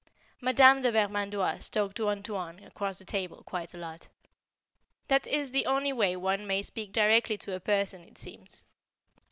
Madame 0.41 0.81
de 0.81 0.91
Vermandoise 0.91 1.69
talked 1.69 1.95
to 1.95 2.09
"Antoine" 2.09 2.57
across 2.63 2.97
the 2.97 3.05
table 3.05 3.43
quite 3.45 3.71
a 3.71 3.77
lot. 3.77 4.07
That 5.09 5.27
is 5.27 5.51
the 5.51 5.67
only 5.67 5.93
way 5.93 6.15
one 6.15 6.47
may 6.47 6.63
speak 6.63 6.91
directly 6.91 7.37
to 7.37 7.55
a 7.55 7.59
person, 7.59 8.01
it 8.01 8.17
seems. 8.17 8.65